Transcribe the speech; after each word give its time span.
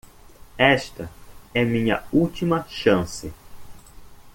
Esta 0.57 1.11
é 1.53 1.63
minha 1.63 2.03
última 2.11 2.65
chance. 2.67 3.31